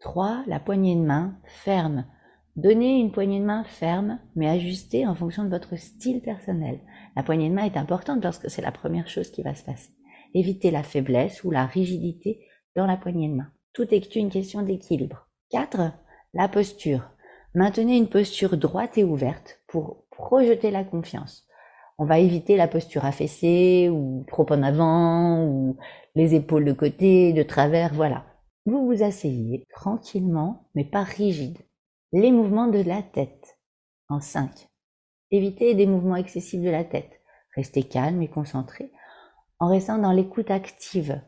3. 0.00 0.44
La 0.46 0.60
poignée 0.60 0.96
de 0.96 1.00
main 1.00 1.38
ferme. 1.44 2.04
Donnez 2.56 3.00
une 3.00 3.12
poignée 3.12 3.38
de 3.38 3.44
main 3.44 3.64
ferme, 3.64 4.18
mais 4.34 4.48
ajustée 4.48 5.06
en 5.06 5.14
fonction 5.14 5.44
de 5.44 5.50
votre 5.50 5.76
style 5.76 6.22
personnel. 6.22 6.80
La 7.14 7.22
poignée 7.22 7.50
de 7.50 7.54
main 7.54 7.64
est 7.64 7.76
importante 7.76 8.22
parce 8.22 8.38
que 8.38 8.48
c'est 8.48 8.62
la 8.62 8.72
première 8.72 9.08
chose 9.08 9.30
qui 9.30 9.42
va 9.42 9.54
se 9.54 9.62
passer. 9.62 9.90
Évitez 10.32 10.70
la 10.70 10.82
faiblesse 10.82 11.44
ou 11.44 11.50
la 11.50 11.66
rigidité 11.66 12.46
dans 12.74 12.86
la 12.86 12.96
poignée 12.96 13.28
de 13.28 13.34
main. 13.34 13.52
Tout 13.74 13.94
est 13.94 14.16
une 14.16 14.30
question 14.30 14.62
d'équilibre. 14.62 15.28
4. 15.50 15.92
La 16.32 16.48
posture. 16.48 17.10
Maintenez 17.54 17.98
une 17.98 18.08
posture 18.08 18.56
droite 18.56 18.96
et 18.96 19.04
ouverte 19.04 19.60
pour 19.68 20.06
projeter 20.10 20.70
la 20.70 20.82
confiance. 20.82 21.46
On 21.98 22.06
va 22.06 22.20
éviter 22.20 22.56
la 22.56 22.68
posture 22.68 23.04
affaissée 23.04 23.90
ou 23.90 24.24
trop 24.28 24.46
en 24.50 24.62
avant 24.62 25.44
ou 25.44 25.76
les 26.14 26.34
épaules 26.34 26.64
de 26.64 26.72
côté, 26.72 27.34
de 27.34 27.42
travers, 27.42 27.92
voilà. 27.92 28.24
Vous 28.64 28.86
vous 28.86 29.02
asseyez 29.02 29.64
tranquillement 29.74 30.70
mais 30.74 30.84
pas 30.84 31.02
rigide. 31.02 31.58
Les 32.18 32.32
mouvements 32.32 32.68
de 32.68 32.78
la 32.78 33.02
tête. 33.02 33.58
En 34.08 34.20
5. 34.20 34.70
Évitez 35.32 35.74
des 35.74 35.84
mouvements 35.84 36.16
excessifs 36.16 36.62
de 36.62 36.70
la 36.70 36.82
tête. 36.82 37.20
Restez 37.54 37.82
calme 37.82 38.22
et 38.22 38.30
concentré 38.30 38.90
en 39.58 39.68
restant 39.68 39.98
dans 39.98 40.12
l'écoute 40.12 40.50
active. 40.50 41.20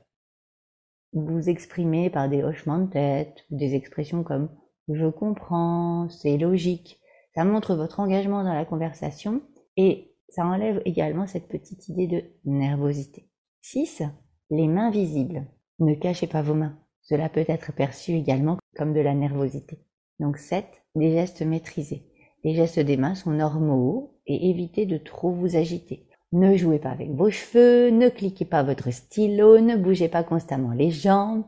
Vous 1.13 1.51
exprimez 1.51 2.09
par 2.09 2.31
des 2.31 2.43
hochements 2.43 2.79
de 2.79 2.91
tête 2.91 3.45
ou 3.51 3.59
des 3.59 3.75
expressions 3.75 4.25
comme 4.25 4.49
je 4.89 5.05
comprends, 5.09 6.09
c'est 6.09 6.39
logique. 6.39 7.03
Ça 7.35 7.45
montre 7.45 7.75
votre 7.75 8.01
engagement 8.01 8.43
dans 8.43 8.55
la 8.55 8.65
conversation 8.65 9.43
et 9.77 10.15
ça 10.31 10.47
enlève 10.47 10.81
également 10.87 11.27
cette 11.27 11.49
petite 11.49 11.87
idée 11.91 12.07
de 12.07 12.25
nervosité. 12.47 13.29
6. 13.61 14.05
Les 14.49 14.69
mains 14.69 14.91
visibles. 14.91 15.49
Ne 15.81 15.93
cachez 15.93 16.29
pas 16.29 16.41
vos 16.41 16.55
mains. 16.55 16.79
Cela 17.03 17.29
peut 17.29 17.45
être 17.47 17.75
perçu 17.75 18.13
également 18.13 18.57
comme 18.75 18.95
de 18.95 19.01
la 19.01 19.13
nervosité. 19.13 19.85
Donc 20.21 20.39
7. 20.39 20.67
Les 20.95 21.13
gestes 21.13 21.43
maîtrisés. 21.43 22.05
Les 22.45 22.55
gestes 22.55 22.81
des 22.81 22.97
mains 22.97 23.15
sont 23.15 23.31
normaux 23.31 24.19
et 24.27 24.51
évitez 24.51 24.87
de 24.87 24.99
trop 24.99 25.31
vous 25.31 25.57
agiter. 25.57 26.07
Ne 26.33 26.57
jouez 26.57 26.79
pas 26.79 26.91
avec 26.91 27.11
vos 27.11 27.31
cheveux, 27.31 27.91
ne 27.91 28.09
cliquez 28.09 28.45
pas 28.45 28.63
votre 28.63 28.91
stylo, 28.91 29.61
ne 29.61 29.77
bougez 29.77 30.09
pas 30.09 30.23
constamment 30.23 30.73
les 30.73 30.91
jambes. 30.91 31.45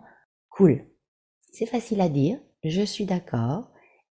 Cool. 0.48 0.84
C'est 1.52 1.66
facile 1.66 2.00
à 2.00 2.08
dire, 2.08 2.38
je 2.64 2.82
suis 2.82 3.04
d'accord. 3.04 3.70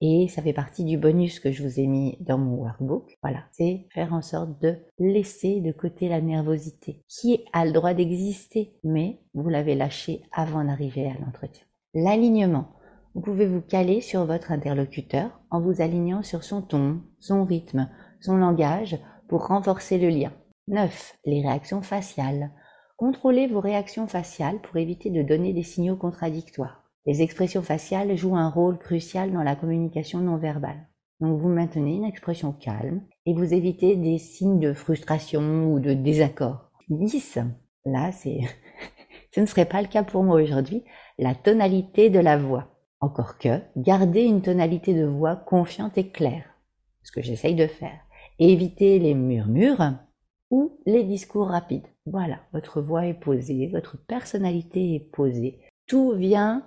Et 0.05 0.27
ça 0.27 0.43
fait 0.43 0.53
partie 0.53 0.85
du 0.85 0.99
bonus 0.99 1.39
que 1.39 1.53
je 1.53 1.63
vous 1.63 1.79
ai 1.79 1.87
mis 1.87 2.17
dans 2.19 2.37
mon 2.37 2.57
workbook. 2.57 3.17
Voilà, 3.23 3.45
c'est 3.53 3.87
faire 3.95 4.13
en 4.13 4.21
sorte 4.21 4.61
de 4.61 4.77
laisser 4.99 5.61
de 5.61 5.71
côté 5.71 6.09
la 6.09 6.21
nervosité, 6.21 7.05
qui 7.07 7.45
a 7.53 7.65
le 7.65 7.71
droit 7.71 7.95
d'exister, 7.95 8.75
mais 8.83 9.21
vous 9.33 9.49
l'avez 9.49 9.77
lâché 9.77 10.23
avant 10.33 10.65
d'arriver 10.65 11.07
à 11.07 11.25
l'entretien. 11.25 11.65
L'alignement. 11.95 12.73
Vous 13.15 13.21
pouvez 13.21 13.47
vous 13.47 13.61
caler 13.61 14.01
sur 14.01 14.25
votre 14.25 14.53
interlocuteur 14.53 15.39
en 15.51 15.61
vous 15.61 15.83
alignant 15.83 16.23
sur 16.23 16.45
son 16.45 16.63
ton, 16.63 17.03
son 17.21 17.45
rythme, 17.45 17.91
son 18.21 18.39
langage 18.39 18.99
pour 19.29 19.49
renforcer 19.49 19.99
le 19.99 20.09
lien? 20.09 20.33
9. 20.69 21.19
Les 21.27 21.43
réactions 21.43 21.83
faciales. 21.83 22.53
Contrôlez 22.97 23.49
vos 23.49 23.61
réactions 23.61 24.07
faciales 24.07 24.61
pour 24.63 24.79
éviter 24.79 25.11
de 25.11 25.23
donner 25.23 25.53
des 25.53 25.63
signaux 25.63 25.97
contradictoires. 25.97 26.85
Les 27.05 27.21
expressions 27.21 27.63
faciales 27.63 28.17
jouent 28.17 28.37
un 28.37 28.49
rôle 28.49 28.79
crucial 28.79 29.31
dans 29.31 29.43
la 29.43 29.57
communication 29.57 30.21
non 30.21 30.39
verbale. 30.39 30.89
Donc 31.21 31.39
vous 31.39 31.49
maintenez 31.49 31.97
une 31.97 32.05
expression 32.05 32.53
calme 32.53 33.03
et 33.27 33.35
vous 33.35 33.53
évitez 33.53 33.95
des 33.97 34.17
signes 34.17 34.59
de 34.59 34.73
frustration 34.73 35.71
ou 35.71 35.81
de 35.81 35.93
désaccord. 35.93 36.71
10. 36.89 37.41
Là, 37.85 38.11
c'est, 38.13 38.41
ce 39.35 39.41
ne 39.41 39.47
serait 39.47 39.67
pas 39.67 39.83
le 39.83 39.89
cas 39.89 40.03
pour 40.03 40.23
moi 40.23 40.41
aujourd'hui, 40.41 40.83
la 41.19 41.35
tonalité 41.35 42.09
de 42.09 42.19
la 42.19 42.39
voix. 42.39 42.72
Encore 43.03 43.37
que, 43.37 43.61
gardez 43.77 44.23
une 44.23 44.43
tonalité 44.43 44.95
de 44.95 45.05
voix 45.05 45.35
confiante 45.35 45.99
et 45.99 46.11
claire, 46.11 46.45
ce 47.03 47.11
que 47.11 47.21
j'essaye 47.21 47.57
de 47.57 47.67
faire. 47.67 47.99
Évitez 48.39 49.01
les 49.01 49.15
murmures 49.15 49.95
ou 50.51 50.79
les 50.87 51.03
discours 51.03 51.49
rapides. 51.49 51.89
Voilà, 52.07 52.39
votre 52.53 52.81
voix 52.81 53.07
est 53.07 53.19
posée, 53.19 53.67
votre 53.67 53.97
personnalité 53.97 54.95
est 54.95 55.11
posée. 55.11 55.61
Tout 55.89 56.13
vient 56.13 56.65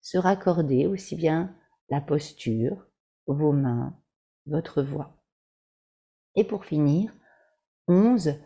se 0.00 0.16
raccorder 0.16 0.86
aussi 0.86 1.14
bien 1.14 1.54
la 1.90 2.00
posture, 2.00 2.86
vos 3.26 3.52
mains, 3.52 3.94
votre 4.46 4.82
voix. 4.82 5.20
Et 6.36 6.44
pour 6.44 6.64
finir, 6.64 7.12
11. 7.86 8.36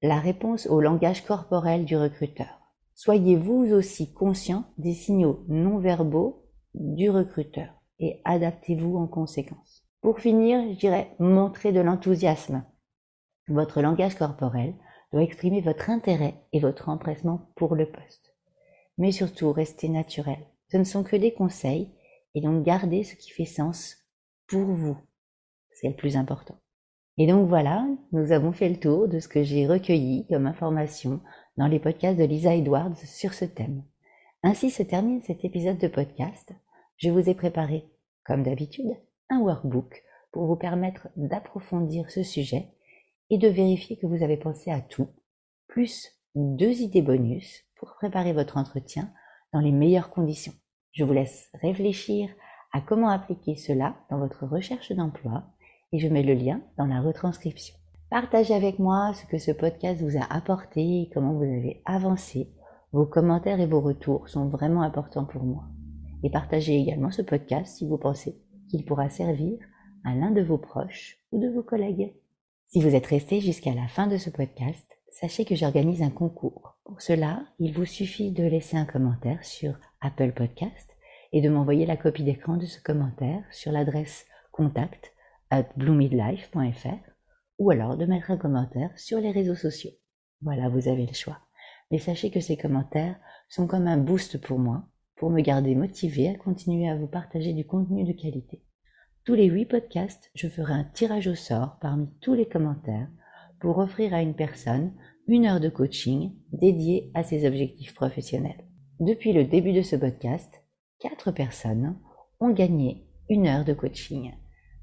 La 0.00 0.20
réponse 0.20 0.66
au 0.68 0.80
langage 0.80 1.22
corporel 1.22 1.84
du 1.84 1.98
recruteur. 1.98 2.72
Soyez 2.94 3.36
vous 3.36 3.74
aussi 3.74 4.14
conscient 4.14 4.64
des 4.78 4.94
signaux 4.94 5.44
non 5.48 5.76
verbaux 5.76 6.45
du 6.76 7.10
recruteur 7.10 7.68
et 7.98 8.20
adaptez-vous 8.24 8.96
en 8.96 9.06
conséquence. 9.06 9.84
Pour 10.00 10.20
finir, 10.20 10.60
je 10.72 10.78
dirais 10.78 11.10
montrer 11.18 11.72
de 11.72 11.80
l'enthousiasme. 11.80 12.64
Votre 13.48 13.80
langage 13.80 14.14
corporel 14.14 14.74
doit 15.12 15.22
exprimer 15.22 15.60
votre 15.60 15.90
intérêt 15.90 16.34
et 16.52 16.60
votre 16.60 16.88
empressement 16.88 17.50
pour 17.56 17.74
le 17.74 17.86
poste. 17.90 18.34
Mais 18.98 19.12
surtout, 19.12 19.52
restez 19.52 19.88
naturel. 19.88 20.38
Ce 20.70 20.76
ne 20.76 20.84
sont 20.84 21.04
que 21.04 21.16
des 21.16 21.32
conseils 21.32 21.92
et 22.34 22.40
donc 22.40 22.64
gardez 22.64 23.04
ce 23.04 23.14
qui 23.14 23.30
fait 23.30 23.44
sens 23.44 23.96
pour 24.46 24.64
vous. 24.64 24.96
C'est 25.72 25.88
le 25.88 25.96
plus 25.96 26.16
important. 26.16 26.56
Et 27.18 27.26
donc 27.26 27.48
voilà, 27.48 27.86
nous 28.12 28.32
avons 28.32 28.52
fait 28.52 28.68
le 28.68 28.78
tour 28.78 29.08
de 29.08 29.20
ce 29.20 29.28
que 29.28 29.42
j'ai 29.42 29.66
recueilli 29.66 30.26
comme 30.28 30.46
information 30.46 31.20
dans 31.56 31.66
les 31.66 31.78
podcasts 31.78 32.18
de 32.18 32.24
Lisa 32.24 32.54
Edwards 32.54 32.96
sur 32.96 33.32
ce 33.32 33.46
thème. 33.46 33.82
Ainsi 34.42 34.70
se 34.70 34.82
termine 34.82 35.22
cet 35.22 35.44
épisode 35.44 35.78
de 35.78 35.88
podcast. 35.88 36.52
Je 36.96 37.10
vous 37.10 37.28
ai 37.28 37.34
préparé, 37.34 37.84
comme 38.24 38.42
d'habitude, 38.42 38.96
un 39.28 39.40
workbook 39.40 40.02
pour 40.32 40.46
vous 40.46 40.56
permettre 40.56 41.08
d'approfondir 41.16 42.10
ce 42.10 42.22
sujet 42.22 42.70
et 43.30 43.38
de 43.38 43.48
vérifier 43.48 43.96
que 43.98 44.06
vous 44.06 44.22
avez 44.22 44.36
pensé 44.36 44.70
à 44.70 44.80
tout, 44.80 45.08
plus 45.68 46.12
deux 46.34 46.80
idées 46.80 47.02
bonus 47.02 47.64
pour 47.76 47.94
préparer 47.94 48.32
votre 48.32 48.56
entretien 48.56 49.10
dans 49.52 49.60
les 49.60 49.72
meilleures 49.72 50.10
conditions. 50.10 50.54
Je 50.92 51.04
vous 51.04 51.12
laisse 51.12 51.50
réfléchir 51.60 52.30
à 52.72 52.80
comment 52.80 53.10
appliquer 53.10 53.56
cela 53.56 53.96
dans 54.10 54.18
votre 54.18 54.46
recherche 54.46 54.92
d'emploi 54.92 55.44
et 55.92 55.98
je 55.98 56.08
mets 56.08 56.22
le 56.22 56.34
lien 56.34 56.62
dans 56.78 56.86
la 56.86 57.00
retranscription. 57.00 57.76
Partagez 58.10 58.54
avec 58.54 58.78
moi 58.78 59.12
ce 59.14 59.26
que 59.26 59.38
ce 59.38 59.50
podcast 59.50 60.00
vous 60.00 60.16
a 60.16 60.24
apporté 60.32 61.10
comment 61.12 61.34
vous 61.34 61.42
avez 61.42 61.82
avancé. 61.84 62.52
Vos 62.92 63.06
commentaires 63.06 63.60
et 63.60 63.66
vos 63.66 63.80
retours 63.80 64.28
sont 64.28 64.48
vraiment 64.48 64.82
importants 64.82 65.24
pour 65.24 65.42
moi. 65.42 65.64
Et 66.26 66.30
partagez 66.30 66.76
également 66.76 67.12
ce 67.12 67.22
podcast 67.22 67.76
si 67.76 67.86
vous 67.86 67.98
pensez 67.98 68.36
qu'il 68.68 68.84
pourra 68.84 69.08
servir 69.08 69.60
à 70.04 70.12
l'un 70.12 70.32
de 70.32 70.42
vos 70.42 70.58
proches 70.58 71.20
ou 71.30 71.38
de 71.38 71.48
vos 71.48 71.62
collègues. 71.62 72.16
Si 72.66 72.82
vous 72.82 72.96
êtes 72.96 73.06
resté 73.06 73.40
jusqu'à 73.40 73.74
la 73.74 73.86
fin 73.86 74.08
de 74.08 74.16
ce 74.16 74.28
podcast, 74.28 74.98
sachez 75.08 75.44
que 75.44 75.54
j'organise 75.54 76.02
un 76.02 76.10
concours. 76.10 76.78
Pour 76.82 77.00
cela, 77.00 77.44
il 77.60 77.72
vous 77.72 77.84
suffit 77.84 78.32
de 78.32 78.42
laisser 78.42 78.76
un 78.76 78.86
commentaire 78.86 79.44
sur 79.44 79.78
Apple 80.00 80.32
Podcast 80.32 80.90
et 81.30 81.40
de 81.40 81.48
m'envoyer 81.48 81.86
la 81.86 81.96
copie 81.96 82.24
d'écran 82.24 82.56
de 82.56 82.66
ce 82.66 82.82
commentaire 82.82 83.44
sur 83.52 83.70
l'adresse 83.70 84.26
contact 84.50 85.12
at 85.50 85.68
bloomidlife.fr 85.76 87.08
ou 87.60 87.70
alors 87.70 87.96
de 87.96 88.04
mettre 88.04 88.32
un 88.32 88.36
commentaire 88.36 88.90
sur 88.98 89.20
les 89.20 89.30
réseaux 89.30 89.54
sociaux. 89.54 89.92
Voilà, 90.42 90.68
vous 90.70 90.88
avez 90.88 91.06
le 91.06 91.14
choix. 91.14 91.38
Mais 91.92 91.98
sachez 91.98 92.32
que 92.32 92.40
ces 92.40 92.56
commentaires 92.56 93.14
sont 93.48 93.68
comme 93.68 93.86
un 93.86 93.96
boost 93.96 94.38
pour 94.40 94.58
moi, 94.58 94.88
pour 95.16 95.30
me 95.30 95.40
garder 95.40 95.74
motivé 95.74 96.28
à 96.28 96.34
continuer 96.34 96.88
à 96.88 96.96
vous 96.96 97.06
partager 97.06 97.52
du 97.52 97.64
contenu 97.64 98.04
de 98.04 98.12
qualité. 98.12 98.62
Tous 99.24 99.34
les 99.34 99.46
huit 99.46 99.66
podcasts, 99.66 100.30
je 100.34 100.46
ferai 100.46 100.72
un 100.72 100.84
tirage 100.84 101.26
au 101.26 101.34
sort 101.34 101.78
parmi 101.80 102.08
tous 102.20 102.34
les 102.34 102.46
commentaires 102.46 103.08
pour 103.60 103.78
offrir 103.78 104.14
à 104.14 104.22
une 104.22 104.34
personne 104.34 104.92
une 105.26 105.46
heure 105.46 105.60
de 105.60 105.68
coaching 105.68 106.32
dédiée 106.52 107.10
à 107.14 107.24
ses 107.24 107.46
objectifs 107.46 107.94
professionnels. 107.94 108.64
Depuis 109.00 109.32
le 109.32 109.44
début 109.44 109.72
de 109.72 109.82
ce 109.82 109.96
podcast, 109.96 110.62
quatre 111.00 111.32
personnes 111.32 111.98
ont 112.38 112.50
gagné 112.50 113.08
une 113.28 113.46
heure 113.46 113.64
de 113.64 113.72
coaching. 113.72 114.32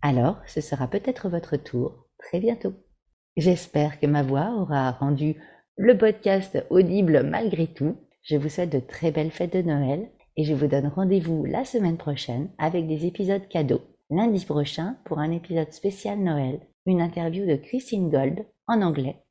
Alors, 0.01 0.41
ce 0.45 0.59
sera 0.59 0.87
peut-être 0.87 1.29
votre 1.29 1.55
tour 1.55 2.07
très 2.17 2.39
bientôt. 2.39 2.73
J'espère 3.37 3.99
que 3.99 4.07
ma 4.07 4.23
voix 4.23 4.51
aura 4.57 4.91
rendu 4.91 5.37
le 5.77 5.97
podcast 5.97 6.65
audible 6.69 7.23
malgré 7.23 7.67
tout. 7.67 7.95
Je 8.23 8.35
vous 8.35 8.49
souhaite 8.49 8.71
de 8.71 8.79
très 8.79 9.11
belles 9.11 9.31
fêtes 9.31 9.53
de 9.53 9.61
Noël 9.61 10.09
et 10.37 10.43
je 10.43 10.53
vous 10.53 10.67
donne 10.67 10.87
rendez-vous 10.87 11.45
la 11.45 11.65
semaine 11.65 11.97
prochaine 11.97 12.49
avec 12.57 12.87
des 12.87 13.05
épisodes 13.05 13.47
cadeaux. 13.47 13.81
Lundi 14.09 14.45
prochain 14.45 14.97
pour 15.05 15.19
un 15.19 15.31
épisode 15.31 15.71
spécial 15.71 16.19
Noël, 16.19 16.59
une 16.85 17.01
interview 17.01 17.45
de 17.45 17.55
Christine 17.55 18.09
Gold 18.09 18.45
en 18.67 18.81
anglais 18.81 19.23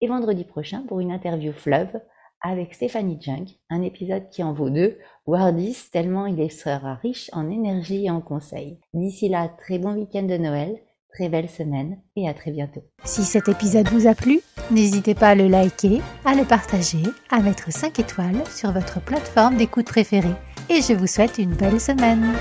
et 0.00 0.08
vendredi 0.08 0.44
prochain 0.44 0.84
pour 0.88 1.00
une 1.00 1.12
interview 1.12 1.52
fleuve 1.52 2.00
avec 2.42 2.74
Stéphanie 2.74 3.18
Jung, 3.20 3.46
un 3.68 3.82
épisode 3.82 4.30
qui 4.30 4.42
en 4.42 4.54
vaut 4.54 4.70
deux, 4.70 4.98
voire 5.26 5.52
dix, 5.52 5.90
tellement 5.90 6.26
il 6.26 6.50
sera 6.50 6.94
riche 6.94 7.30
en 7.34 7.50
énergie 7.50 8.06
et 8.06 8.10
en 8.10 8.22
conseils. 8.22 8.78
D'ici 8.94 9.28
là, 9.28 9.48
très 9.48 9.78
bon 9.78 9.94
week-end 9.94 10.22
de 10.22 10.38
Noël, 10.38 10.80
très 11.12 11.28
belle 11.28 11.48
semaine 11.48 11.98
et 12.16 12.28
à 12.28 12.34
très 12.34 12.50
bientôt. 12.50 12.82
Si 13.04 13.24
cet 13.24 13.48
épisode 13.48 13.88
vous 13.88 14.06
a 14.06 14.14
plu, 14.14 14.40
n'hésitez 14.70 15.14
pas 15.14 15.30
à 15.30 15.34
le 15.34 15.48
liker, 15.48 16.00
à 16.24 16.34
le 16.34 16.44
partager, 16.44 17.02
à 17.30 17.40
mettre 17.40 17.72
5 17.72 17.98
étoiles 17.98 18.42
sur 18.50 18.72
votre 18.72 19.00
plateforme 19.00 19.56
d'écoute 19.56 19.86
préférée. 19.86 20.34
Et 20.68 20.82
je 20.82 20.92
vous 20.94 21.06
souhaite 21.06 21.38
une 21.38 21.54
belle 21.54 21.80
semaine. 21.80 22.32